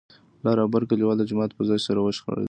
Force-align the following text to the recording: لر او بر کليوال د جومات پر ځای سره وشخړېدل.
لر 0.45 0.57
او 0.63 0.67
بر 0.73 0.83
کليوال 0.89 1.17
د 1.19 1.23
جومات 1.29 1.51
پر 1.55 1.63
ځای 1.69 1.79
سره 1.87 1.99
وشخړېدل. 2.01 2.39